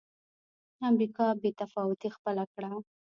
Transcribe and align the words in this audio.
امریکا 0.89 1.25
بې 1.41 1.51
تفاوتي 1.59 2.09
خپله 2.15 2.43
کړه. 2.53 2.71